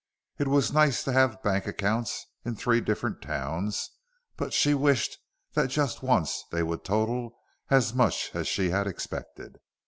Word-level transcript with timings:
It 0.39 0.47
was 0.47 0.73
nice 0.73 1.03
to 1.03 1.11
have 1.11 1.43
bank 1.43 1.67
accounts 1.67 2.25
in 2.43 2.55
three 2.55 2.81
different 2.81 3.21
towns, 3.21 3.91
but 4.35 4.51
she 4.51 4.73
wished 4.73 5.19
that 5.53 5.67
just 5.69 6.01
once 6.01 6.43
they 6.51 6.63
would 6.63 6.83
total 6.83 7.37
as 7.69 7.93
much 7.93 8.31
as 8.33 8.47
she 8.47 8.71
had 8.71 8.87
expected. 8.87 9.59